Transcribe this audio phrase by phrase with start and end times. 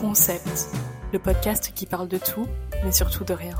[0.00, 0.74] Concept,
[1.12, 2.46] le podcast qui parle de tout,
[2.82, 3.54] mais surtout de rien.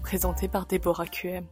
[0.00, 1.44] Présenté par Déborah QM.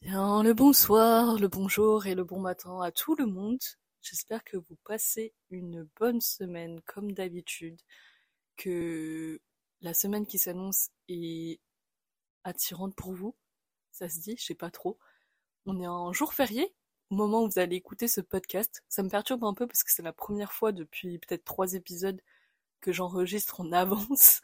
[0.00, 3.60] Bien, le bonsoir, le bonjour et le bon matin à tout le monde.
[4.00, 7.82] J'espère que vous passez une bonne semaine comme d'habitude,
[8.56, 9.38] que
[9.82, 11.60] la semaine qui s'annonce est
[12.42, 13.36] attirante pour vous.
[13.90, 14.98] Ça se dit, je sais pas trop.
[15.66, 16.74] On est un jour férié
[17.10, 18.82] au moment où vous allez écouter ce podcast.
[18.88, 22.20] Ça me perturbe un peu parce que c'est la première fois depuis peut-être trois épisodes
[22.80, 24.42] que j'enregistre en avance.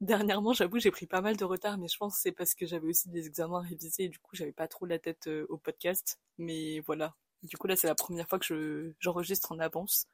[0.00, 2.66] Dernièrement, j'avoue, j'ai pris pas mal de retard, mais je pense que c'est parce que
[2.66, 5.46] j'avais aussi des examens à réviser et du coup, j'avais pas trop la tête euh,
[5.48, 6.20] au podcast.
[6.38, 7.14] Mais voilà.
[7.42, 10.08] Du coup, là, c'est la première fois que je, j'enregistre en avance.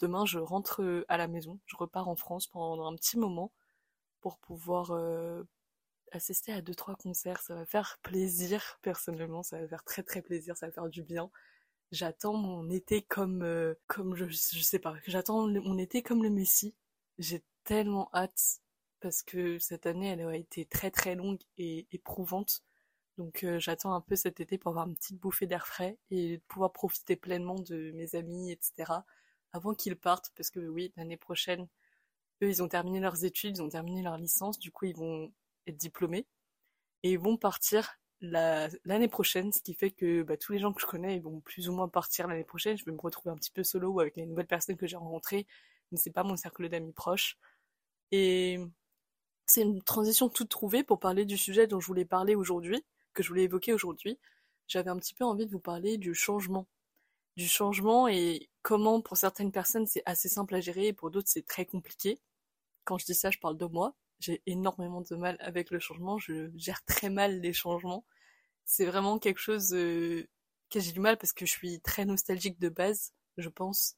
[0.00, 1.58] Demain, je rentre euh, à la maison.
[1.66, 3.52] Je repars en France pendant un petit moment
[4.20, 5.44] pour pouvoir euh,
[6.12, 10.22] assister à deux trois concerts, ça va faire plaisir personnellement, ça va faire très très
[10.22, 11.30] plaisir, ça va faire du bien.
[11.92, 16.30] J'attends mon été comme euh, comme je je sais pas, j'attends mon été comme le
[16.30, 16.74] Messie.
[17.18, 18.60] J'ai tellement hâte
[19.00, 22.62] parce que cette année elle a été très très longue et éprouvante.
[23.18, 26.38] Donc euh, j'attends un peu cet été pour avoir une petite bouffée d'air frais et
[26.48, 28.92] pouvoir profiter pleinement de mes amis, etc.
[29.52, 31.68] avant qu'ils partent parce que oui, l'année prochaine,
[32.42, 35.32] eux ils ont terminé leurs études, ils ont terminé leur licence, du coup ils vont
[35.68, 36.26] diplômés
[37.02, 40.86] et vont partir l'année prochaine, ce qui fait que bah, tous les gens que je
[40.86, 42.76] connais vont plus ou moins partir l'année prochaine.
[42.76, 45.46] Je vais me retrouver un petit peu solo avec les nouvelles personnes que j'ai rencontrées,
[45.90, 47.38] mais c'est pas mon cercle d'amis proches.
[48.12, 48.58] Et
[49.46, 53.22] c'est une transition toute trouvée pour parler du sujet dont je voulais parler aujourd'hui, que
[53.22, 54.18] je voulais évoquer aujourd'hui.
[54.68, 56.66] J'avais un petit peu envie de vous parler du changement.
[57.36, 61.28] Du changement et comment pour certaines personnes c'est assez simple à gérer et pour d'autres
[61.28, 62.20] c'est très compliqué.
[62.84, 66.18] Quand je dis ça, je parle de moi j'ai énormément de mal avec le changement,
[66.18, 68.04] je gère très mal les changements.
[68.66, 70.28] C'est vraiment quelque chose euh,
[70.70, 73.96] que j'ai du mal parce que je suis très nostalgique de base, je pense.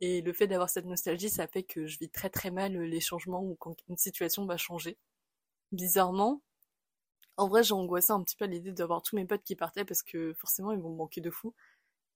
[0.00, 3.00] Et le fait d'avoir cette nostalgie, ça fait que je vis très très mal les
[3.00, 4.98] changements ou quand une situation va changer.
[5.72, 6.42] Bizarrement,
[7.36, 10.02] en vrai, j'ai angoissé un petit peu l'idée d'avoir tous mes potes qui partaient parce
[10.02, 11.54] que forcément, ils vont me manquer de fou.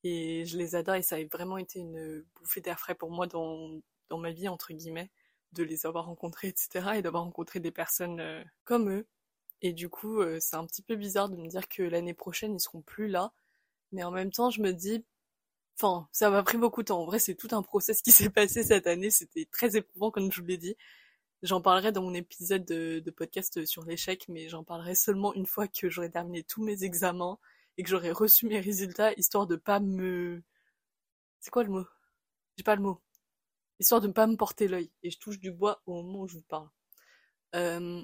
[0.05, 3.27] Et je les adore et ça a vraiment été une bouffée d'air frais pour moi
[3.27, 5.11] dans, dans ma vie, entre guillemets
[5.53, 6.97] de les avoir rencontrés, etc.
[6.97, 9.07] et d'avoir rencontré des personnes euh, comme eux.
[9.63, 12.55] Et du coup, euh, c'est un petit peu bizarre de me dire que l'année prochaine,
[12.55, 13.33] ils seront plus là.
[13.93, 15.05] Mais en même temps, je me dis,
[15.79, 17.01] enfin, ça m'a pris beaucoup de temps.
[17.03, 19.11] En vrai, c'est tout un process qui s'est passé cette année.
[19.11, 20.77] C'était très éprouvant, comme je vous l'ai dit.
[21.43, 25.47] J'en parlerai dans mon épisode de, de podcast sur l'échec, mais j'en parlerai seulement une
[25.47, 27.39] fois que j'aurai terminé tous mes examens
[27.79, 30.43] et que j'aurai reçu mes résultats, histoire de pas me...
[31.41, 31.87] C'est quoi le mot?
[32.57, 33.01] J'ai pas le mot
[33.79, 34.91] histoire de ne pas me porter l'œil.
[35.03, 36.69] Et je touche du bois au moment où je vous parle.
[37.55, 38.03] Euh,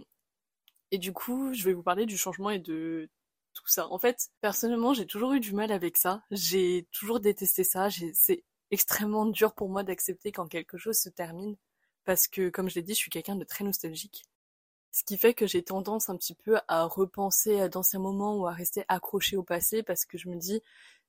[0.91, 3.09] et du coup, je vais vous parler du changement et de
[3.55, 3.89] tout ça.
[3.89, 6.23] En fait, personnellement, j'ai toujours eu du mal avec ça.
[6.31, 7.89] J'ai toujours détesté ça.
[8.15, 11.57] C'est extrêmement dur pour moi d'accepter quand quelque chose se termine.
[12.05, 14.25] Parce que, comme je l'ai dit, je suis quelqu'un de très nostalgique.
[14.91, 18.47] Ce qui fait que j'ai tendance un petit peu à repenser à d'anciens moments ou
[18.47, 20.61] à rester accroché au passé parce que je me dis,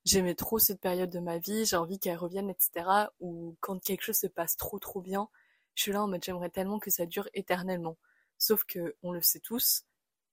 [0.04, 3.10] j'aimais trop cette période de ma vie, j'ai envie qu'elle revienne, etc.
[3.20, 5.28] Ou quand quelque chose se passe trop trop bien,
[5.74, 7.96] je suis là en mode j'aimerais tellement que ça dure éternellement.
[8.38, 9.84] Sauf que, on le sait tous,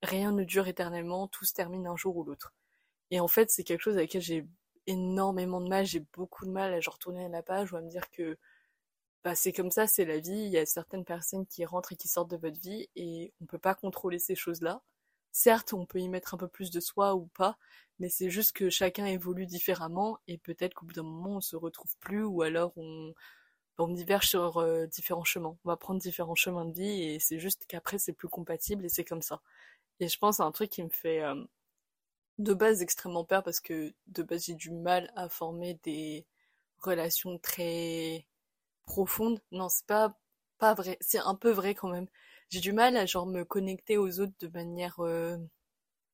[0.03, 2.53] rien ne dure éternellement, tout se termine un jour ou l'autre.
[3.11, 4.47] Et en fait, c'est quelque chose avec lequel j'ai
[4.87, 7.81] énormément de mal, j'ai beaucoup de mal à genre retourner à la page ou à
[7.81, 8.37] me dire que
[9.23, 11.95] bah, c'est comme ça, c'est la vie, il y a certaines personnes qui rentrent et
[11.95, 14.81] qui sortent de votre vie et on peut pas contrôler ces choses-là.
[15.31, 17.57] Certes, on peut y mettre un peu plus de soi ou pas,
[17.99, 21.55] mais c'est juste que chacun évolue différemment et peut-être qu'au bout d'un moment on se
[21.55, 23.13] retrouve plus ou alors on,
[23.79, 25.57] on diverge sur euh, différents chemins.
[25.65, 28.89] On va prendre différents chemins de vie et c'est juste qu'après c'est plus compatible et
[28.89, 29.41] c'est comme ça.
[30.01, 31.35] Et je pense à un truc qui me fait euh,
[32.39, 36.25] de base extrêmement peur parce que de base j'ai du mal à former des
[36.79, 38.25] relations très
[38.83, 39.41] profondes.
[39.51, 40.17] Non, c'est pas
[40.59, 42.07] pas vrai, c'est un peu vrai quand même
[42.51, 45.37] j'ai du mal à genre me connecter aux autres de manière euh,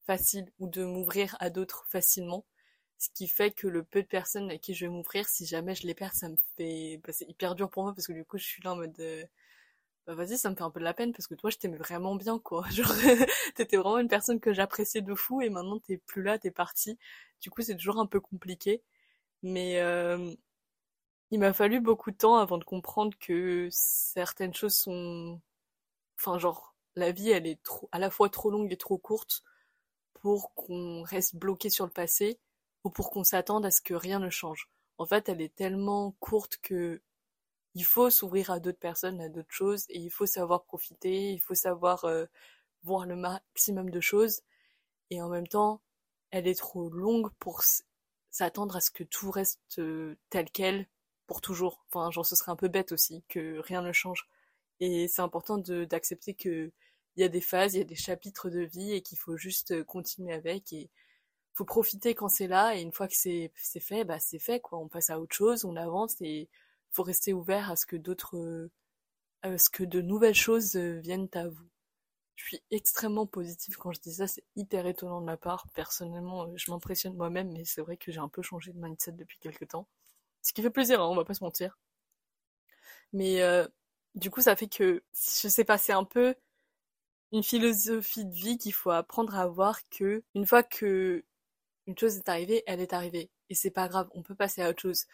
[0.07, 2.45] facile ou de m'ouvrir à d'autres facilement.
[2.99, 5.75] Ce qui fait que le peu de personnes à qui je vais m'ouvrir, si jamais
[5.75, 8.25] je les perds, ça me fait, bah, c'est hyper dur pour moi parce que du
[8.25, 9.23] coup je suis là en mode, euh,
[10.07, 11.77] bah vas-y, ça me fait un peu de la peine parce que toi je t'aimais
[11.77, 12.65] vraiment bien quoi.
[12.71, 12.91] Genre
[13.55, 16.97] t'étais vraiment une personne que j'appréciais de fou et maintenant t'es plus là, t'es parti.
[17.41, 18.83] Du coup c'est toujours un peu compliqué.
[19.43, 20.33] Mais euh,
[21.31, 25.39] il m'a fallu beaucoup de temps avant de comprendre que certaines choses sont
[26.17, 29.43] enfin genre la vie elle est trop à la fois trop longue et trop courte
[30.21, 32.39] pour qu'on reste bloqué sur le passé
[32.83, 34.69] ou pour qu'on s'attende à ce que rien ne change.
[34.97, 37.01] En fait, elle est tellement courte que
[37.75, 41.39] il faut s'ouvrir à d'autres personnes, à d'autres choses, et il faut savoir profiter, il
[41.39, 42.25] faut savoir euh,
[42.83, 44.41] voir le maximum de choses,
[45.11, 45.81] et en même temps,
[46.31, 47.61] elle est trop longue pour
[48.31, 50.87] s'attendre à ce que tout reste euh, tel quel
[51.27, 51.85] pour toujours.
[51.89, 54.27] Enfin, genre, ce serait un peu bête aussi que rien ne change.
[54.79, 56.71] Et c'est important d'accepter que
[57.15, 59.37] il y a des phases, il y a des chapitres de vie et qu'il faut
[59.37, 60.89] juste continuer avec et
[61.55, 64.59] faut profiter quand c'est là et une fois que c'est c'est fait, bah c'est fait
[64.59, 64.79] quoi.
[64.79, 66.49] On passe à autre chose, on avance et
[66.91, 68.69] faut rester ouvert à ce que d'autres
[69.43, 71.67] à ce que de nouvelles choses viennent à vous.
[72.35, 75.67] Je suis extrêmement positive quand je dis ça, c'est hyper étonnant de ma part.
[75.73, 79.39] Personnellement, je m'impressionne moi-même, mais c'est vrai que j'ai un peu changé de mindset depuis
[79.39, 79.87] quelques temps.
[80.43, 81.77] Ce qui fait plaisir, hein, on va pas se mentir.
[83.13, 83.67] Mais euh,
[84.17, 86.35] du coup, ça fait que, je sais pas, c'est un peu
[87.31, 91.25] une philosophie de vie qu'il faut apprendre à avoir que, une fois que
[91.87, 93.31] une chose est arrivée, elle est arrivée.
[93.49, 95.05] Et c'est pas grave, on peut passer à autre chose.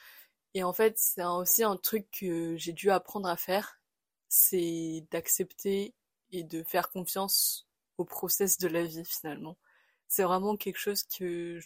[0.56, 3.80] Et en fait, c'est aussi un truc que j'ai dû apprendre à faire,
[4.30, 5.96] c'est d'accepter
[6.32, 7.68] et de faire confiance
[7.98, 9.58] au process de la vie finalement.
[10.10, 11.60] C'est vraiment quelque chose que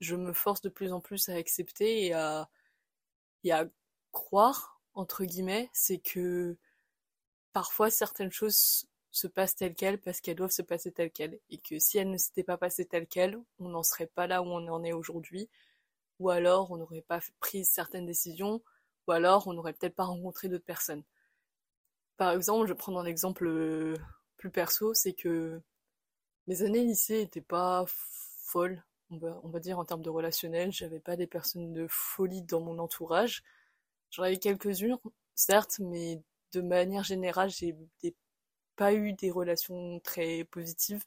[0.00, 2.50] je me force de plus en plus à accepter et à,
[3.44, 3.66] et à
[4.12, 6.56] croire, entre guillemets, c'est que
[7.54, 11.38] parfois certaines choses se passent telles quelles parce qu'elles doivent se passer telles quelles.
[11.48, 14.42] Et que si elles ne s'étaient pas passées telles quelles, on n'en serait pas là
[14.42, 15.48] où on en est aujourd'hui.
[16.18, 18.60] Ou alors on n'aurait pas pris certaines décisions.
[19.06, 21.04] Ou alors on n'aurait peut-être pas rencontré d'autres personnes.
[22.16, 23.94] Par exemple, je vais prendre un exemple euh,
[24.36, 25.60] plus perso, c'est que
[26.46, 30.72] mes années lycée étaient pas folles, on va, on va dire en termes de relationnel.
[30.72, 33.42] J'avais pas des personnes de folie dans mon entourage.
[34.10, 34.98] J'en avais quelques-unes,
[35.34, 36.22] certes, mais
[36.54, 37.76] de manière générale, j'ai
[38.76, 41.04] pas eu des relations très positives.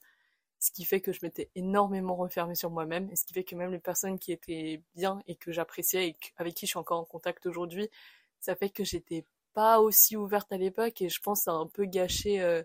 [0.60, 3.56] Ce qui fait que je m'étais énormément refermée sur moi-même, et ce qui fait que
[3.56, 7.00] même les personnes qui étaient bien et que j'appréciais et avec qui je suis encore
[7.00, 7.90] en contact aujourd'hui,
[8.40, 11.56] ça fait que j'étais pas aussi ouverte à l'époque et je pense que ça a
[11.56, 12.64] un peu gâché euh,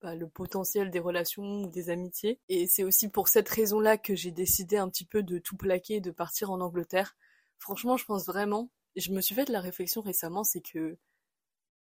[0.00, 2.40] bah, le potentiel des relations ou des amitiés.
[2.48, 5.96] Et c'est aussi pour cette raison-là que j'ai décidé un petit peu de tout plaquer
[5.96, 7.16] et de partir en Angleterre.
[7.58, 10.98] Franchement, je pense vraiment, je me suis fait de la réflexion récemment, c'est que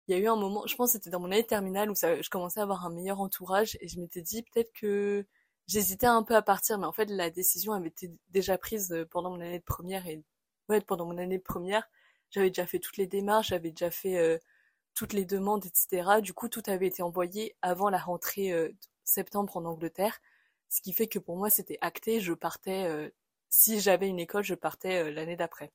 [0.07, 1.95] il y a eu un moment, je pense que c'était dans mon année terminale où
[1.95, 5.25] je commençais à avoir un meilleur entourage et je m'étais dit peut-être que
[5.67, 9.05] j'hésitais un peu à partir, mais en fait la décision avait été déjà prise euh,
[9.05, 10.23] pendant mon année de première et
[10.69, 11.89] ouais pendant mon année de première
[12.31, 14.37] j'avais déjà fait toutes les démarches, j'avais déjà fait euh,
[14.95, 16.21] toutes les demandes, etc.
[16.21, 18.69] Du coup, tout avait été envoyé avant la rentrée euh,
[19.03, 20.19] septembre en Angleterre,
[20.69, 22.19] ce qui fait que pour moi, c'était acté.
[22.19, 23.11] Je partais,
[23.49, 25.71] si j'avais une école, je partais l'année d'après.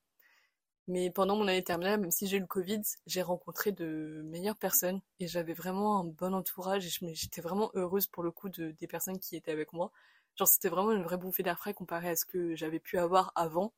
[0.88, 4.56] Mais pendant mon année terminale, même si j'ai eu le Covid, j'ai rencontré de meilleures
[4.56, 8.72] personnes et j'avais vraiment un bon entourage et j'étais vraiment heureuse pour le coup de,
[8.72, 9.92] des personnes qui étaient avec moi.
[10.36, 13.32] Genre, c'était vraiment une vraie bouffée d'air frais comparé à ce que j'avais pu avoir
[13.36, 13.72] avant.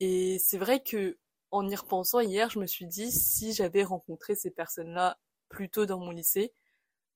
[0.00, 1.18] Et c'est vrai que
[1.50, 5.18] en y repensant hier, je me suis dit, si j'avais rencontré ces personnes-là
[5.48, 6.52] plus tôt dans mon lycée,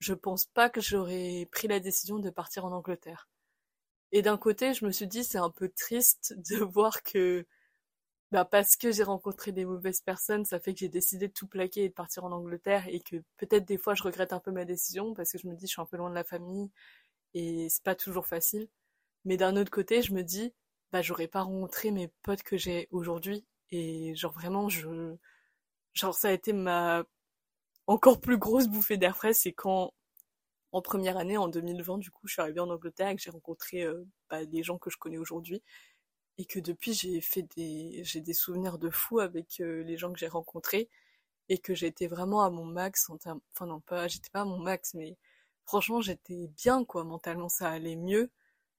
[0.01, 3.29] je pense pas que j'aurais pris la décision de partir en Angleterre.
[4.13, 7.47] Et d'un côté, je me suis dit, c'est un peu triste de voir que,
[8.33, 11.47] bah, parce que j'ai rencontré des mauvaises personnes, ça fait que j'ai décidé de tout
[11.47, 14.51] plaquer et de partir en Angleterre et que peut-être des fois je regrette un peu
[14.51, 16.71] ma décision parce que je me dis, je suis un peu loin de la famille
[17.35, 18.69] et c'est pas toujours facile.
[19.25, 20.55] Mais d'un autre côté, je me dis,
[20.93, 25.17] bah, j'aurais pas rencontré mes potes que j'ai aujourd'hui et genre vraiment, je,
[25.95, 27.05] ça a été ma
[27.87, 29.93] encore plus grosse bouffée d'air frais, c'est quand
[30.73, 33.31] en première année, en 2020, du coup, je suis arrivée en Angleterre et que j'ai
[33.31, 35.63] rencontré euh, bah, des gens que je connais aujourd'hui.
[36.39, 40.13] Et que depuis, j'ai fait des, j'ai des souvenirs de fou avec euh, les gens
[40.13, 40.89] que j'ai rencontrés.
[41.51, 44.59] Et que j'étais vraiment à mon max en enfin non pas, j'étais pas à mon
[44.59, 45.17] max, mais
[45.67, 48.31] franchement, j'étais bien, quoi, mentalement, ça allait mieux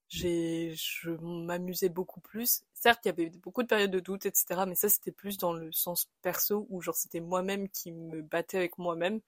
[0.09, 2.63] j'ai, je m'amusais beaucoup plus.
[2.73, 4.65] Certes, il y avait beaucoup de périodes de doute, etc.
[4.65, 8.57] Mais ça, c'était plus dans le sens perso où genre c'était moi-même qui me battais
[8.57, 9.21] avec moi-même.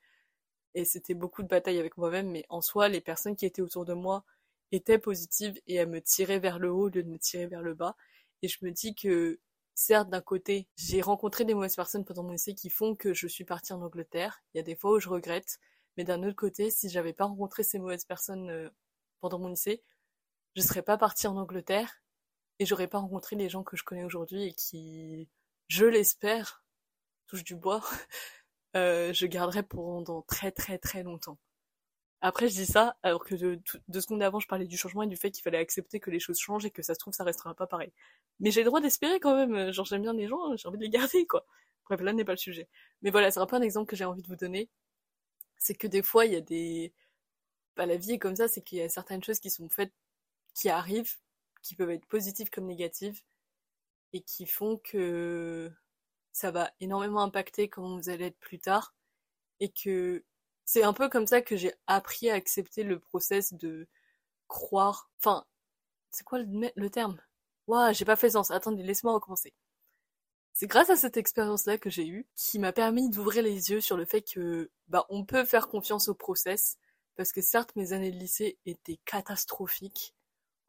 [0.75, 2.32] Et c'était beaucoup de batailles avec moi-même.
[2.32, 4.24] Mais en soi, les personnes qui étaient autour de moi
[4.72, 7.62] étaient positives et elles me tiraient vers le haut au lieu de me tirer vers
[7.62, 7.96] le bas.
[8.41, 9.39] Et je me dis que,
[9.75, 13.27] certes, d'un côté, j'ai rencontré des mauvaises personnes pendant mon essai qui font que je
[13.27, 14.43] suis partie en Angleterre.
[14.53, 15.60] Il y a des fois où je regrette.
[15.98, 18.69] Mais d'un autre côté, si j'avais pas rencontré ces mauvaises personnes euh,
[19.19, 19.83] pendant mon lycée,
[20.55, 22.01] je serais pas partie en Angleterre
[22.60, 25.29] et j'aurais pas rencontré les gens que je connais aujourd'hui et qui,
[25.67, 26.63] je l'espère,
[27.27, 27.83] touche du bois,
[28.75, 31.39] euh, je garderai pendant très très très longtemps.
[32.22, 35.08] Après, je dis ça, alors que de, deux secondes avant, je parlais du changement et
[35.08, 37.24] du fait qu'il fallait accepter que les choses changent et que ça se trouve, ça
[37.24, 37.92] restera pas pareil.
[38.40, 39.72] Mais j'ai le droit d'espérer quand même.
[39.72, 41.46] Genre, j'aime bien les gens, j'ai envie de les garder, quoi.
[41.86, 42.70] Bref, là n'est pas le sujet.
[43.01, 44.70] Mais voilà, c'est un peu un exemple que j'ai envie de vous donner.
[45.58, 46.94] C'est que des fois, il y a des...
[47.75, 49.94] Bah, la vie est comme ça, c'est qu'il y a certaines choses qui sont faites
[50.54, 51.16] qui arrivent,
[51.63, 53.22] qui peuvent être positives comme négatives,
[54.13, 55.72] et qui font que
[56.34, 58.96] ça va énormément impacter comment vous allez être plus tard,
[59.60, 60.24] et que
[60.72, 63.90] c'est un peu comme ça que j'ai appris à accepter le process de
[64.48, 65.10] croire.
[65.20, 65.46] Enfin,
[66.12, 67.20] c'est quoi le, terme?
[67.68, 68.51] Waouh, j'ai pas fait sens.
[68.51, 69.54] Attendez, laisse-moi recommencer.
[70.54, 73.98] c'est grâce à cette expérience-là que j'ai eue qui m'a permis d'ouvrir les yeux sur
[73.98, 76.78] le fait que bah on peut faire confiance au process
[77.18, 80.16] parce que certes mes années de lycée étaient catastrophiques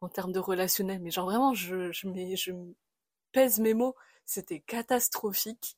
[0.01, 2.51] en termes de relationnel, mais genre vraiment je je, je
[3.31, 3.95] pèse mes mots,
[4.25, 5.77] c'était catastrophique.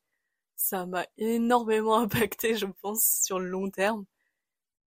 [0.56, 4.06] Ça m'a énormément impacté, je pense, sur le long terme.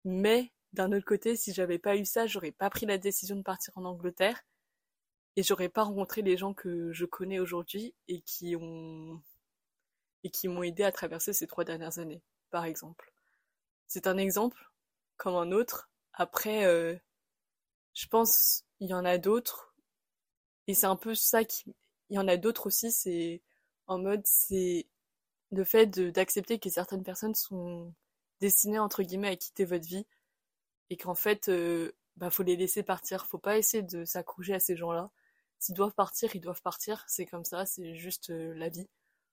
[0.06, 3.42] Mais d'un autre côté, si j'avais pas eu ça, j'aurais pas pris la décision de
[3.42, 4.44] partir en Angleterre
[5.36, 9.22] et j'aurais pas rencontré les gens que je connais aujourd'hui et qui ont
[10.24, 13.14] et qui m'ont aidé à traverser ces trois dernières années, par exemple.
[13.88, 14.72] C'est un exemple,
[15.18, 15.90] comme un autre.
[16.14, 16.96] Après, euh,
[17.94, 19.74] je pense il y en a d'autres
[20.68, 21.76] et c'est un peu ça qui,
[22.10, 22.92] il y en a d'autres aussi.
[22.92, 23.42] C'est
[23.88, 24.88] en mode c'est
[25.52, 27.94] le fait d'accepter que certaines personnes sont
[28.40, 30.06] destinées entre guillemets à quitter votre vie
[30.90, 33.26] et qu'en fait, euh, bah, faut les laisser partir.
[33.26, 35.12] Faut pas essayer de s'accrocher à ces gens-là.
[35.60, 37.04] S'ils doivent partir, ils doivent partir.
[37.08, 38.90] C'est comme ça, c'est juste euh, la vie.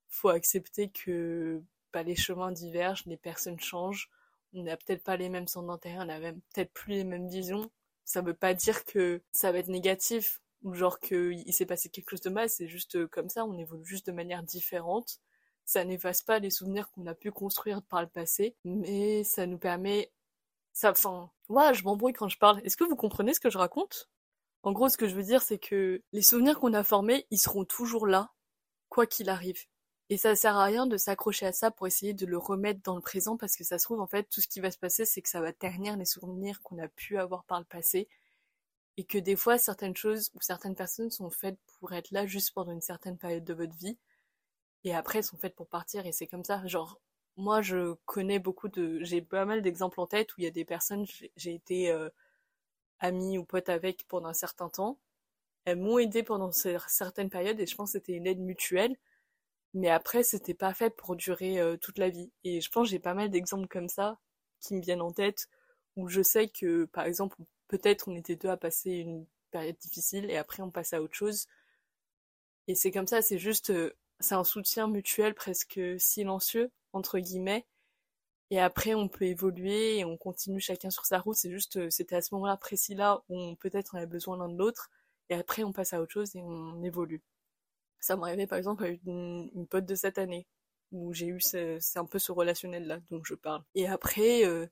[0.09, 4.11] Faut accepter que bah, les chemins divergent, les personnes changent.
[4.55, 7.29] On n'a peut-être pas les mêmes centres d'intérêt, on n'a même peut-être plus les mêmes
[7.29, 7.71] visions.
[8.05, 12.11] Ça veut pas dire que ça va être négatif ou genre qu'il s'est passé quelque
[12.11, 12.49] chose de mal.
[12.51, 15.21] C'est juste euh, comme ça, on évolue juste de manière différente.
[15.67, 19.59] Ça n'efface pas les souvenirs qu'on a pu construire par le passé, mais ça nous
[19.59, 20.11] permet
[20.77, 22.61] ça, enfin, ouais, je m'embrouille quand je parle.
[22.65, 24.11] Est-ce que vous comprenez ce que je raconte?
[24.63, 27.39] En gros, ce que je veux dire, c'est que les souvenirs qu'on a formés, ils
[27.39, 28.33] seront toujours là,
[28.91, 29.65] quoi qu'il arrive.
[30.11, 32.95] Et ça sert à rien de s'accrocher à ça pour essayer de le remettre dans
[32.95, 35.07] le présent parce que ça se trouve, en fait, tout ce qui va se passer,
[35.07, 38.07] c'est que ça va ternir les souvenirs qu'on a pu avoir par le passé.
[38.99, 42.53] Et que des fois, certaines choses ou certaines personnes sont faites pour être là juste
[42.53, 43.97] pendant une certaine période de votre vie.
[44.87, 46.65] Et après, elles sont faites pour partir et c'est comme ça.
[46.67, 47.01] Genre,
[47.37, 50.51] moi, je connais beaucoup de, j'ai pas mal d'exemples en tête où il y a
[50.53, 51.05] des personnes,
[51.37, 52.09] j'ai été euh,
[53.01, 54.99] amie ou pote avec pendant un certain temps.
[55.65, 58.97] Elles m'ont aidé pendant certaines périodes et je pense que c'était une aide mutuelle.
[59.75, 62.33] Mais après, c'était pas fait pour durer euh, toute la vie.
[62.45, 64.19] Et je pense j'ai pas mal d'exemples comme ça
[64.61, 65.49] qui me viennent en tête
[65.97, 67.39] où je sais que, par exemple,
[67.69, 71.15] peut-être on était deux à passer une période difficile et après on passe à autre
[71.17, 71.47] chose.
[72.69, 77.67] Et c'est comme ça, c'est juste, euh, c'est un soutien mutuel presque silencieux entre guillemets.
[78.51, 81.37] Et après, on peut évoluer et on continue chacun sur sa route.
[81.37, 84.57] C'est juste, euh, c'était à ce moment-là précis-là où peut-être on avait besoin l'un de
[84.57, 84.91] l'autre.
[85.31, 87.23] Et après, on passe à autre chose et on évolue.
[88.01, 90.47] Ça m'est arrivé par exemple avec une, pote de cette année
[90.93, 93.65] où j'ai eu c'est un peu ce relationnel-là dont je parle.
[93.75, 94.67] Et après, euh,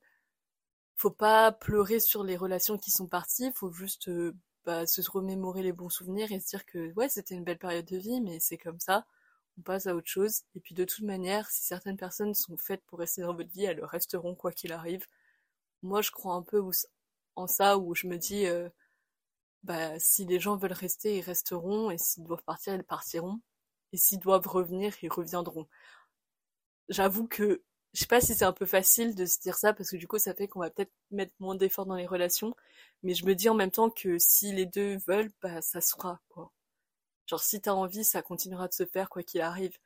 [0.96, 3.50] faut pas pleurer sur les relations qui sont parties.
[3.54, 4.34] Faut juste euh,
[4.64, 7.86] bah, se remémorer les bons souvenirs et se dire que ouais, c'était une belle période
[7.86, 9.04] de vie, mais c'est comme ça
[9.58, 10.42] on passe à autre chose.
[10.54, 13.64] Et puis de toute manière, si certaines personnes sont faites pour rester dans votre vie,
[13.64, 15.06] elles le resteront quoi qu'il arrive.
[15.82, 16.62] Moi, je crois un peu
[17.36, 18.68] en ça, où je me dis, euh,
[19.64, 23.40] bah, si les gens veulent rester, ils resteront, et s'ils doivent partir, ils partiront.
[23.92, 25.68] Et s'ils doivent revenir, ils reviendront.
[26.88, 29.90] J'avoue que je sais pas si c'est un peu facile de se dire ça parce
[29.90, 32.56] que du coup ça fait qu'on va peut-être mettre moins d'efforts dans les relations,
[33.02, 35.92] mais je me dis en même temps que si les deux veulent, bah ça se
[35.94, 36.52] fera quoi.
[37.26, 39.76] Genre si t'as envie, ça continuera de se faire quoi qu'il arrive.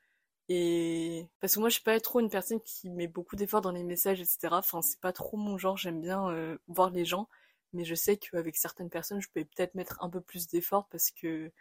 [0.48, 3.72] Et parce que moi je suis pas trop une personne qui met beaucoup d'efforts dans
[3.72, 4.58] les messages, etc.
[4.58, 7.28] Enfin c'est pas trop mon genre, j'aime bien euh, voir les gens,
[7.72, 11.10] mais je sais qu'avec certaines personnes je peux peut-être mettre un peu plus d'efforts parce
[11.10, 11.52] que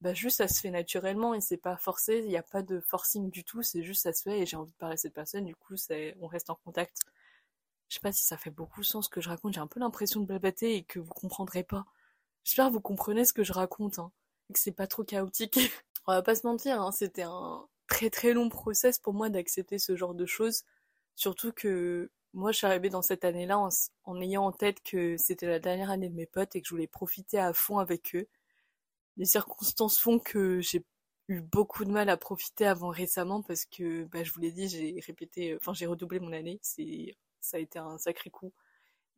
[0.00, 2.80] bah juste ça se fait naturellement et c'est pas forcé, il n'y a pas de
[2.80, 5.14] forcing du tout, c'est juste ça se fait et j'ai envie de parler à cette
[5.14, 5.74] personne, du coup
[6.20, 6.98] on reste en contact.
[7.88, 9.66] Je sais pas si ça fait beaucoup de sens ce que je raconte, j'ai un
[9.66, 11.84] peu l'impression de blablater et que vous comprendrez pas.
[12.44, 13.98] J'espère que vous comprenez ce que je raconte.
[13.98, 14.12] Hein
[14.52, 15.58] que c'est pas trop chaotique.
[16.06, 19.78] On va pas se mentir, hein, c'était un très très long process pour moi d'accepter
[19.78, 20.64] ce genre de choses.
[21.16, 23.58] Surtout que moi je suis arrivée dans cette année-là
[24.04, 26.74] en, ayant en tête que c'était la dernière année de mes potes et que je
[26.74, 28.28] voulais profiter à fond avec eux.
[29.16, 30.84] Les circonstances font que j'ai
[31.28, 34.68] eu beaucoup de mal à profiter avant récemment parce que bah, je vous l'ai dit,
[34.68, 38.52] j'ai répété, enfin j'ai redoublé mon année, c'est ça a été un sacré coup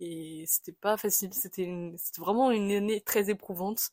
[0.00, 3.90] et c'était pas facile, c'était vraiment une année très éprouvante.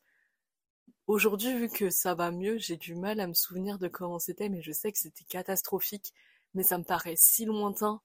[1.07, 4.49] Aujourd'hui, vu que ça va mieux, j'ai du mal à me souvenir de comment c'était,
[4.49, 6.13] mais je sais que c'était catastrophique.
[6.53, 8.01] Mais ça me paraît si lointain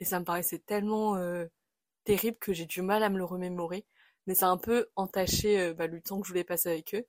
[0.00, 1.46] et ça me paraissait tellement euh,
[2.04, 3.86] terrible que j'ai du mal à me le remémorer.
[4.26, 6.94] Mais ça a un peu entaché euh, bah, le temps que je voulais passer avec
[6.94, 7.06] eux.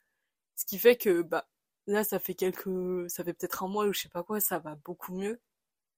[0.57, 1.47] Ce qui fait que bah
[1.87, 4.59] là, ça fait quelques, ça fait peut-être un mois ou je sais pas quoi, ça
[4.59, 5.41] va beaucoup mieux.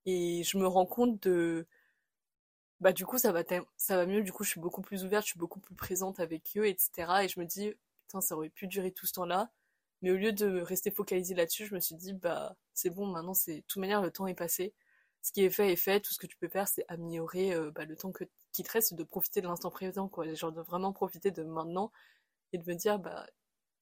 [0.07, 1.67] Et je me rends compte de,
[2.79, 3.43] bah du coup ça va,
[3.77, 4.23] ça va mieux.
[4.23, 7.23] Du coup, je suis beaucoup plus ouverte, je suis beaucoup plus présente avec eux, etc.
[7.23, 7.73] Et je me dis,
[8.21, 9.51] ça aurait pu durer tout ce temps-là.
[10.01, 13.33] Mais au lieu de rester focalisé là-dessus, je me suis dit, bah, c'est bon, maintenant,
[13.33, 14.73] c'est, de toute manière, le temps est passé.
[15.21, 16.01] Ce qui est fait est fait.
[16.01, 18.71] Tout ce que tu peux faire, c'est améliorer euh, bah, le temps que, qui te
[18.71, 20.31] reste, de profiter de l'instant présent, quoi.
[20.33, 21.91] Genre de vraiment profiter de maintenant
[22.53, 23.25] et de me dire, bah,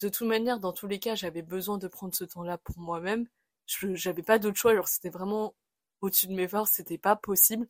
[0.02, 3.28] de toute manière, dans tous les cas, j'avais besoin de prendre ce temps-là pour moi-même.
[3.68, 5.56] j'avais pas d'autre choix, genre c'était vraiment
[6.02, 7.68] au-dessus de mes forces, c'était pas possible.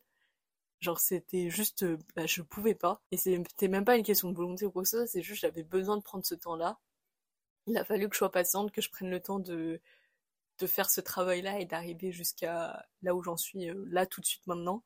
[0.82, 3.02] Genre c'était juste, euh, bah, je pouvais pas.
[3.12, 5.40] Et c'était même pas une question de volonté ou quoi que ce soit, c'est juste
[5.42, 6.78] j'avais besoin de prendre ce temps-là.
[7.66, 9.80] Il a fallu que je sois patiente, que je prenne le temps de,
[10.60, 14.26] de faire ce travail-là et d'arriver jusqu'à là où j'en suis euh, là tout de
[14.26, 14.84] suite maintenant.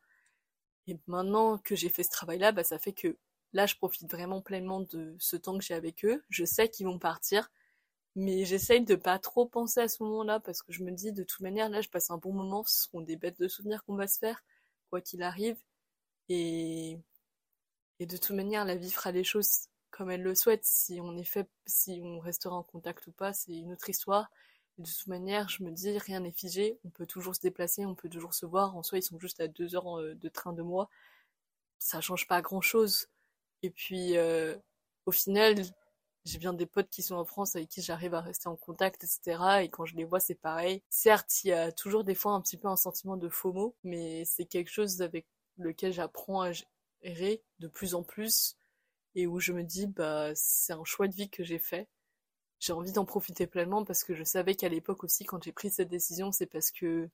[0.88, 3.16] Et maintenant que j'ai fait ce travail-là, bah, ça fait que
[3.52, 6.24] là, je profite vraiment pleinement de ce temps que j'ai avec eux.
[6.30, 7.50] Je sais qu'ils vont partir,
[8.16, 11.24] mais j'essaye de pas trop penser à ce moment-là parce que je me dis de
[11.24, 12.64] toute manière, là, je passe un bon moment.
[12.66, 14.44] Ce seront des bêtes de souvenirs qu'on va se faire,
[14.90, 15.58] quoi qu'il arrive.
[16.28, 16.98] Et,
[18.00, 20.64] de toute manière, la vie fera les choses comme elle le souhaite.
[20.64, 24.30] Si on est fait, si on restera en contact ou pas, c'est une autre histoire.
[24.78, 26.78] Et de toute manière, je me dis, rien n'est figé.
[26.84, 28.76] On peut toujours se déplacer, on peut toujours se voir.
[28.76, 30.90] En soi, ils sont juste à deux heures euh, de train de moi.
[31.78, 33.08] Ça change pas grand chose.
[33.62, 34.56] Et puis, euh,
[35.06, 35.56] au final,
[36.26, 39.04] j'ai bien des potes qui sont en France avec qui j'arrive à rester en contact,
[39.04, 39.62] etc.
[39.62, 40.82] Et quand je les vois, c'est pareil.
[40.90, 44.24] Certes, il y a toujours des fois un petit peu un sentiment de FOMO, mais
[44.24, 45.26] c'est quelque chose avec
[45.58, 46.52] lequel j'apprends à
[47.02, 48.56] gérer de plus en plus
[49.14, 51.88] et où je me dis, bah, c'est un choix de vie que j'ai fait.
[52.60, 55.70] J'ai envie d'en profiter pleinement parce que je savais qu'à l'époque aussi, quand j'ai pris
[55.70, 57.10] cette décision, c'est parce que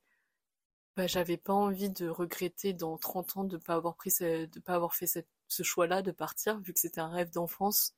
[0.96, 4.74] bah, j'avais pas envie de regretter dans 30 ans de pas avoir pris de pas
[4.74, 7.94] avoir fait ce choix-là de partir, vu que c'était un rêve d'enfance.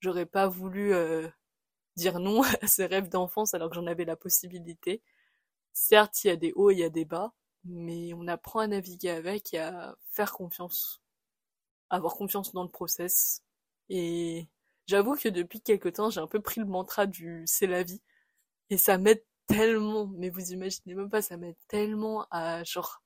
[0.00, 1.28] J'aurais pas voulu euh,
[1.96, 5.02] dire non à ce rêve d'enfance alors que j'en avais la possibilité.
[5.72, 7.32] Certes, il y a des hauts et il y a des bas,
[7.64, 11.02] mais on apprend à naviguer avec et à faire confiance,
[11.90, 13.42] avoir confiance dans le process.
[13.88, 14.48] Et
[14.86, 18.02] j'avoue que depuis quelque temps, j'ai un peu pris le mantra du c'est la vie.
[18.70, 23.02] Et ça m'aide tellement, mais vous imaginez même pas, ça m'aide tellement à genre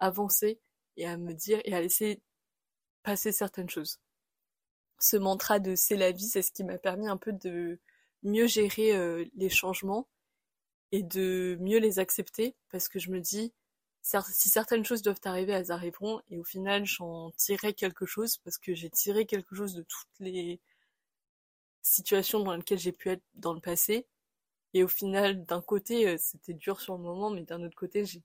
[0.00, 0.60] avancer
[0.96, 2.22] et à me dire et à laisser
[3.02, 4.00] passer certaines choses.
[4.98, 7.80] Ce mantra de c'est la vie, c'est ce qui m'a permis un peu de
[8.22, 10.08] mieux gérer euh, les changements
[10.92, 13.52] et de mieux les accepter parce que je me dis
[14.32, 18.58] si certaines choses doivent arriver, elles arriveront et au final j'en tirerai quelque chose parce
[18.58, 20.60] que j'ai tiré quelque chose de toutes les
[21.82, 24.06] situations dans lesquelles j'ai pu être dans le passé
[24.74, 28.04] et au final d'un côté euh, c'était dur sur le moment mais d'un autre côté
[28.06, 28.22] j'ai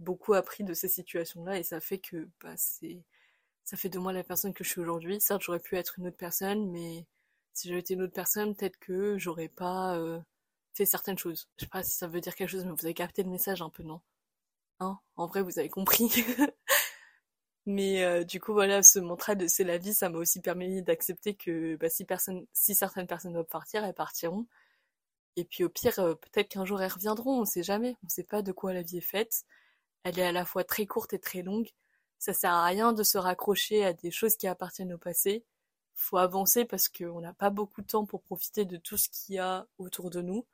[0.00, 3.02] beaucoup appris de ces situations-là et ça fait que bah, c'est
[3.64, 5.20] ça fait de moi la personne que je suis aujourd'hui.
[5.20, 7.06] Certes, j'aurais pu être une autre personne, mais
[7.54, 10.20] si j'avais été une autre personne, peut-être que j'aurais pas euh,
[10.74, 11.48] fait certaines choses.
[11.58, 13.62] Je sais pas si ça veut dire quelque chose, mais vous avez capté le message
[13.62, 14.00] un peu, non?
[14.80, 16.10] Hein En vrai, vous avez compris.
[17.66, 20.82] mais euh, du coup, voilà, ce mantra de c'est la vie, ça m'a aussi permis
[20.82, 24.46] d'accepter que bah, si, certaines personnes doivent partir, elles partiront.
[25.36, 27.96] Et puis au pire, euh, peut-être qu'un jour elles reviendront, on sait jamais.
[28.04, 29.44] On sait pas de quoi la vie est faite.
[30.04, 31.70] Elle est à la fois très courte et très longue
[32.24, 35.44] ça sert à rien de se raccrocher à des choses qui appartiennent au passé.
[35.94, 39.34] Faut avancer parce qu'on n'a pas beaucoup de temps pour profiter de tout ce qu'il
[39.36, 40.46] y a autour de nous.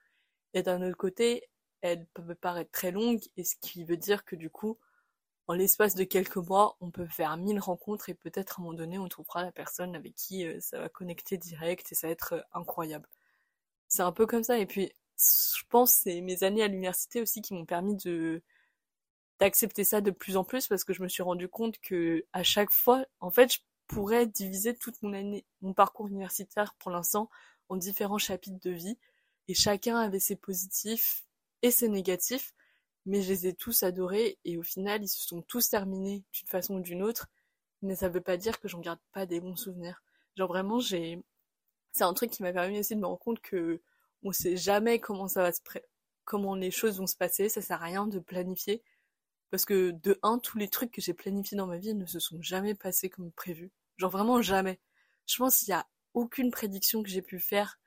[0.53, 1.49] Et d'un autre côté,
[1.83, 4.79] elle peut paraître très longue, et ce qui veut dire que du coup,
[5.51, 8.77] en l'espace de quelques mois, on peut faire mille rencontres et peut-être à un moment
[8.77, 12.13] donné, on trouvera la personne avec qui euh, ça va connecter direct et ça va
[12.13, 13.09] être euh, incroyable.
[13.89, 14.59] C'est un peu comme ça.
[14.59, 18.43] Et puis, je pense c'est mes années à l'université aussi qui m'ont permis de
[19.41, 22.43] d'accepter ça de plus en plus parce que je me suis rendu compte que à
[22.45, 27.29] chaque fois, en fait, je pourrais diviser toute mon année, mon parcours universitaire pour l'instant
[27.69, 28.99] en différents chapitres de vie
[29.49, 31.25] et chacun avait ses positifs
[31.63, 32.55] et ses négatifs,
[33.07, 36.49] mais je les ai tous adorés et au final, ils se sont tous terminés d'une
[36.49, 37.29] façon ou d'une autre,
[37.83, 40.03] mais ça veut pas dire que j'en garde pas des bons souvenirs.
[40.37, 41.23] Genre vraiment, j'ai
[41.93, 43.83] c'est un truc qui m'a permis aussi de me rendre compte que
[44.23, 45.61] on sait jamais comment ça va se
[46.25, 48.83] comment les choses vont se passer, ça sert à rien de planifier
[49.51, 52.21] parce que de un, tous les trucs que j'ai planifiés dans ma vie ne se
[52.21, 53.73] sont jamais passés comme prévu.
[53.97, 54.79] Genre vraiment jamais.
[55.27, 57.80] Je pense qu'il y a aucune prédiction que j'ai pu faire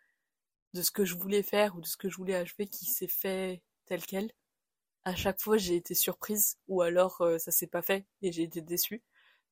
[0.74, 3.08] de ce que je voulais faire ou de ce que je voulais achever qui s'est
[3.08, 4.32] fait tel quel.
[5.06, 8.44] À chaque fois, j'ai été surprise ou alors euh, ça s'est pas fait et j'ai
[8.44, 9.04] été déçue.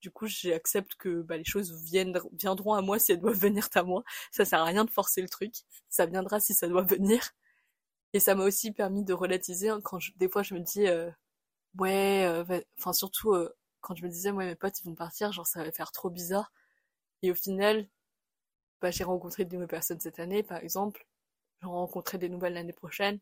[0.02, 3.84] Du coup, j'accepte que bah, les choses viendront à moi si elles doivent venir à
[3.84, 4.04] moi.
[4.32, 5.54] Ça sert à rien de forcer le truc.
[5.90, 7.22] Ça viendra si ça doit venir.
[8.14, 11.10] Et ça m'a aussi permis de relativiser hein, quand des fois je me dis euh,
[11.80, 13.50] ouais, euh, enfin surtout euh,
[13.82, 16.10] quand je me disais, ouais, mes potes ils vont partir, genre ça va faire trop
[16.10, 16.52] bizarre.
[17.24, 17.88] Et au final,
[18.82, 21.06] bah, j'ai rencontré de nouvelles personnes cette année, par exemple.
[21.62, 23.20] J'en rencontrerai des nouvelles l'année prochaine.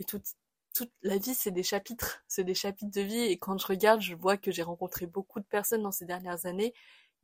[0.00, 0.26] Et toute,
[0.74, 2.24] toute la vie, c'est des chapitres.
[2.28, 3.20] C'est des chapitres de vie.
[3.20, 6.46] Et quand je regarde, je vois que j'ai rencontré beaucoup de personnes dans ces dernières
[6.46, 6.74] années.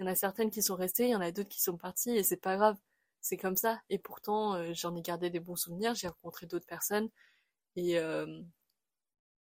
[0.01, 1.77] Il y en a certaines qui sont restées, il y en a d'autres qui sont
[1.77, 2.77] parties, et c'est pas grave.
[3.21, 3.81] C'est comme ça.
[3.91, 5.95] Et pourtant, euh, j'en ai gardé des bons souvenirs.
[5.95, 7.11] J'ai rencontré d'autres personnes.
[7.77, 7.99] Et,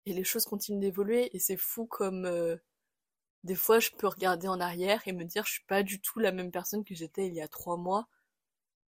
[0.06, 2.56] et les choses continuent d'évoluer et c'est fou comme euh,
[3.44, 6.18] des fois je peux regarder en arrière et me dire je suis pas du tout
[6.20, 8.08] la même personne que j'étais il y a trois mois.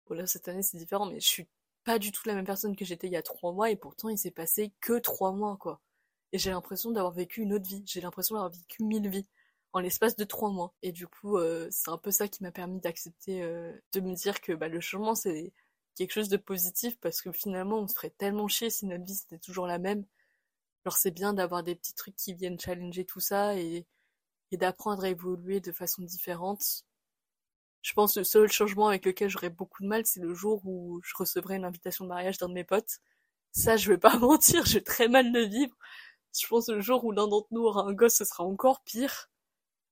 [0.09, 1.49] Bon là cette année c'est différent mais je suis
[1.85, 4.09] pas du tout la même personne que j'étais il y a trois mois et pourtant
[4.09, 5.81] il s'est passé que trois mois quoi.
[6.33, 9.29] Et j'ai l'impression d'avoir vécu une autre vie, j'ai l'impression d'avoir vécu mille vies
[9.73, 10.75] en l'espace de trois mois.
[10.83, 14.15] Et du coup, euh, c'est un peu ça qui m'a permis d'accepter, euh, de me
[14.15, 15.53] dire que bah, le changement c'est
[15.97, 19.15] quelque chose de positif parce que finalement on se ferait tellement chier si notre vie
[19.15, 20.05] c'était toujours la même.
[20.85, 23.87] Alors c'est bien d'avoir des petits trucs qui viennent challenger tout ça et,
[24.53, 26.85] et d'apprendre à évoluer de façon différente
[27.87, 30.61] je pense que le seul changement avec lequel j'aurais beaucoup de mal, c'est le jour
[30.67, 32.99] où je recevrai une invitation de mariage d'un de mes potes.
[33.53, 35.77] Ça, je vais pas mentir, j'ai très mal le vivre.
[36.37, 39.31] Je pense le jour où l'un d'entre nous aura un gosse, ce sera encore pire.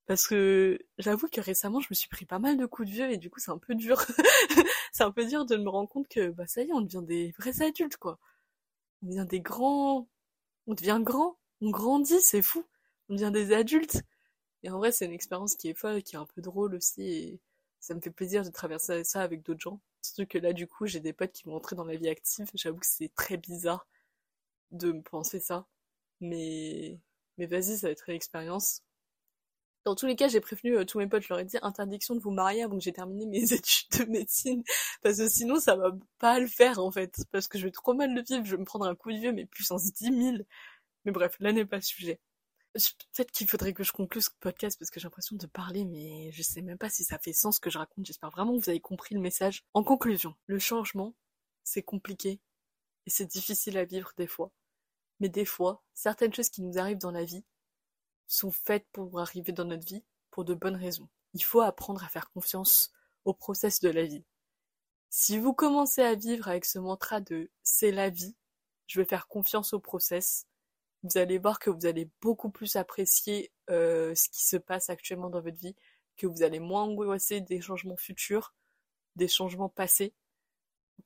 [0.07, 3.11] Parce que j'avoue que récemment, je me suis pris pas mal de coups de vieux
[3.11, 3.97] et du coup, c'est un peu dur.
[4.91, 7.05] c'est un peu dur de me rendre compte que, bah, ça y est, on devient
[7.05, 8.19] des vrais adultes, quoi.
[9.03, 10.09] On devient des grands,
[10.67, 12.65] on devient grand, on grandit, c'est fou.
[13.07, 14.03] On devient des adultes.
[14.65, 17.03] Et en vrai, c'est une expérience qui est folle, qui est un peu drôle aussi
[17.03, 17.39] et
[17.79, 19.79] ça me fait plaisir de traverser ça avec d'autres gens.
[20.01, 22.49] Surtout que là, du coup, j'ai des potes qui vont entrer dans la vie active.
[22.55, 23.87] J'avoue que c'est très bizarre
[24.71, 25.67] de me penser ça.
[26.21, 26.99] Mais,
[27.37, 28.81] mais vas-y, ça va être une expérience.
[29.85, 32.15] Dans tous les cas, j'ai prévenu euh, tous mes potes, je leur ai dit interdiction
[32.15, 34.63] de vous marier avant que j'ai terminé mes études de médecine.
[35.03, 37.15] Parce que sinon, ça va pas le faire, en fait.
[37.31, 39.19] Parce que je vais trop mal le vivre, je vais me prendre un coup de
[39.19, 40.37] vieux, mais puissance 10 000.
[41.05, 42.19] Mais bref, là n'est pas le sujet.
[42.75, 46.29] Peut-être qu'il faudrait que je conclue ce podcast parce que j'ai l'impression de parler, mais
[46.33, 48.05] je sais même pas si ça fait sens ce que je raconte.
[48.05, 49.63] J'espère vraiment que vous avez compris le message.
[49.73, 51.15] En conclusion, le changement,
[51.63, 52.41] c'est compliqué
[53.05, 54.51] et c'est difficile à vivre des fois.
[55.21, 57.45] Mais des fois, certaines choses qui nous arrivent dans la vie
[58.27, 61.07] sont faites pour arriver dans notre vie pour de bonnes raisons.
[61.33, 62.91] Il faut apprendre à faire confiance
[63.23, 64.25] au process de la vie.
[65.09, 68.35] Si vous commencez à vivre avec ce mantra de c'est la vie,
[68.87, 70.45] je vais faire confiance au process,
[71.05, 75.29] vous allez voir que vous allez beaucoup plus apprécier euh, ce qui se passe actuellement
[75.29, 75.75] dans votre vie,
[76.17, 78.53] que vous allez moins angoisser des changements futurs,
[79.15, 80.13] des changements passés,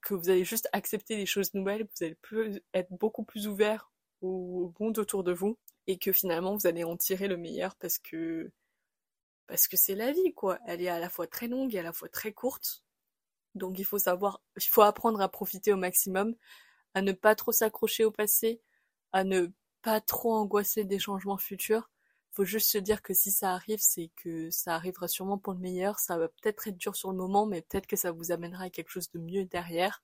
[0.02, 4.74] que vous allez juste accepter les choses nouvelles, vous allez être beaucoup plus ouvert au
[4.80, 5.58] monde autour de vous,
[5.88, 8.52] et que finalement vous allez en tirer le meilleur parce que
[9.48, 10.60] parce que c'est la vie quoi.
[10.68, 12.84] Elle est à la fois très longue et à la fois très courte.
[13.56, 16.36] Donc il faut savoir, il faut apprendre à profiter au maximum,
[16.94, 18.62] à ne pas trop s'accrocher au passé,
[19.12, 19.48] à ne
[19.90, 21.90] pas trop angoisser des changements futurs.
[22.32, 25.60] Faut juste se dire que si ça arrive, c'est que ça arrivera sûrement pour le
[25.60, 25.98] meilleur.
[25.98, 28.70] Ça va peut-être être dur sur le moment, mais peut-être que ça vous amènera à
[28.70, 30.04] quelque chose de mieux derrière.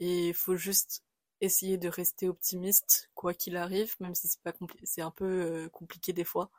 [0.00, 1.04] Et faut juste
[1.42, 5.68] essayer de rester optimiste, quoi qu'il arrive, même si c'est pas c'est un peu euh,
[5.68, 6.50] compliqué des fois.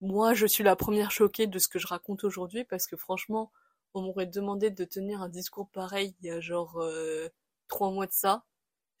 [0.00, 3.52] Moi, je suis la première choquée de ce que je raconte aujourd'hui parce que franchement,
[3.94, 7.28] on m'aurait demandé de tenir un discours pareil il y a genre euh,
[7.68, 8.44] trois mois de ça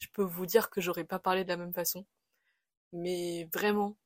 [0.02, 2.04] je peux vous dire que j'aurais pas parlé de la même façon.
[2.92, 3.96] Mais vraiment,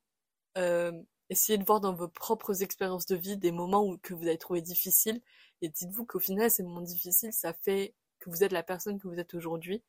[0.58, 0.92] euh,
[1.30, 4.38] essayez de voir dans vos propres expériences de vie des moments où, que vous avez
[4.38, 5.22] trouvé difficiles
[5.62, 9.08] et dites-vous qu'au final, ces moments difficiles, ça fait que vous êtes la personne que
[9.08, 9.82] vous êtes aujourd'hui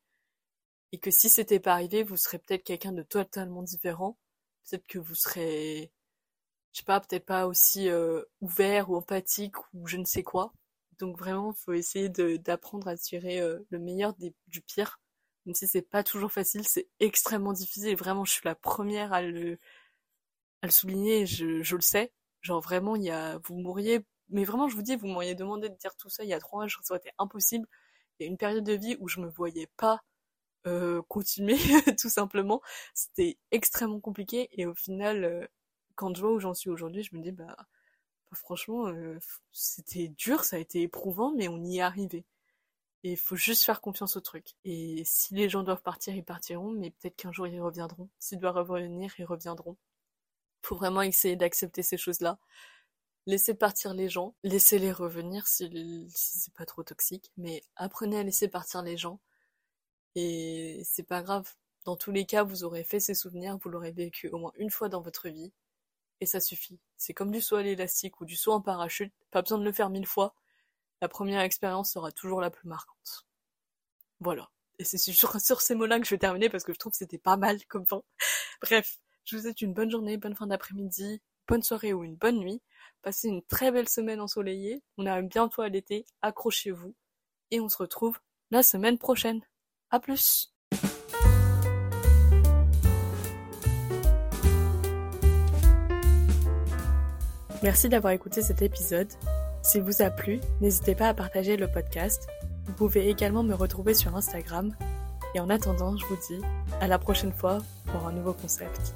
[0.92, 4.18] et que si c'était pas arrivé, vous serez peut-être quelqu'un de totalement différent.
[4.64, 5.92] Peut-être que vous serez,
[6.72, 10.54] je sais pas, peut-être pas aussi euh, ouvert ou empathique ou je ne sais quoi.
[10.98, 14.98] Donc vraiment, il faut essayer d'apprendre à tirer euh, le meilleur du pire
[15.48, 17.96] même si c'est pas toujours facile, c'est extrêmement difficile.
[17.96, 19.58] Vraiment, je suis la première à le,
[20.68, 22.12] souligner, je, je le sais.
[22.42, 25.70] Genre vraiment, il y a, vous mourriez, mais vraiment, je vous dis, vous m'auriez demandé
[25.70, 27.66] de dire tout ça il y a trois ans, ça aurait été impossible.
[28.20, 30.02] Il y a une période de vie où je me voyais pas
[30.66, 31.56] euh, continuer,
[31.98, 32.60] tout simplement.
[32.94, 35.46] C'était extrêmement compliqué et au final, euh,
[35.94, 39.18] quand je vois où j'en suis aujourd'hui, je me dis, bah, bah franchement, euh,
[39.52, 42.26] c'était dur, ça a été éprouvant, mais on y est arrivé.
[43.04, 44.54] Et il faut juste faire confiance au truc.
[44.64, 48.08] Et si les gens doivent partir, ils partiront, mais peut-être qu'un jour ils reviendront.
[48.18, 49.76] S'ils doivent revenir, ils reviendront.
[50.62, 52.38] Faut vraiment essayer d'accepter ces choses-là.
[53.26, 55.68] Laissez partir les gens, laissez-les revenir si,
[56.08, 59.20] si c'est pas trop toxique, mais apprenez à laisser partir les gens.
[60.14, 61.48] Et c'est pas grave.
[61.84, 64.70] Dans tous les cas, vous aurez fait ces souvenirs, vous l'aurez vécu au moins une
[64.70, 65.52] fois dans votre vie.
[66.20, 66.80] Et ça suffit.
[66.96, 69.12] C'est comme du saut à l'élastique ou du saut en parachute.
[69.30, 70.34] Pas besoin de le faire mille fois
[71.00, 73.26] la première expérience sera toujours la plus marquante.
[74.20, 74.50] Voilà.
[74.78, 77.18] Et c'est sur, ces mots-là que je vais terminer parce que je trouve que c'était
[77.18, 78.02] pas mal comme fin.
[78.62, 82.38] Bref, je vous souhaite une bonne journée, bonne fin d'après-midi, bonne soirée ou une bonne
[82.38, 82.62] nuit.
[83.02, 84.82] Passez une très belle semaine ensoleillée.
[84.96, 86.94] On arrive bientôt à l'été, accrochez-vous.
[87.50, 88.18] Et on se retrouve
[88.50, 89.42] la semaine prochaine.
[89.90, 90.52] À plus!
[97.62, 99.08] Merci d'avoir écouté cet épisode.
[99.68, 102.26] S'il vous a plu, n'hésitez pas à partager le podcast.
[102.64, 104.74] Vous pouvez également me retrouver sur Instagram.
[105.34, 106.40] Et en attendant, je vous dis
[106.80, 108.94] à la prochaine fois pour un nouveau concept.